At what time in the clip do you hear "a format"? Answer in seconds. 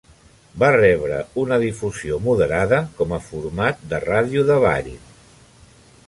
3.17-3.83